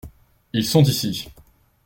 [0.53, 1.27] Ils sont ici.